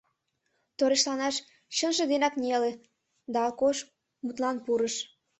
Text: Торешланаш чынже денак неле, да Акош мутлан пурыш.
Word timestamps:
Торешланаш 0.77 1.35
чынже 1.77 2.03
денак 2.11 2.33
неле, 2.41 2.71
да 3.33 3.39
Акош 3.49 3.77
мутлан 4.25 4.55
пурыш. 4.65 4.95